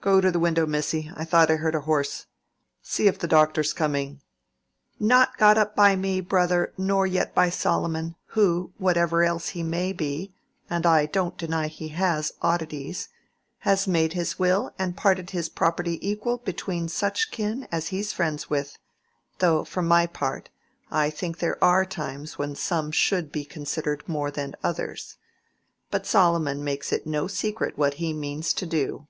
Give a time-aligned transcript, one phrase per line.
[0.00, 2.24] Go to the window, missy; I thought I heard a horse.
[2.80, 4.22] See if the doctor's coming."
[4.98, 9.92] "Not got up by me, brother, nor yet by Solomon, who, whatever else he may
[9.92, 16.38] be—and I don't deny he has oddities—has made his will and parted his property equal
[16.38, 18.78] between such kin as he's friends with;
[19.40, 20.48] though, for my part,
[20.90, 25.18] I think there are times when some should be considered more than others.
[25.90, 29.06] But Solomon makes it no secret what he means to do."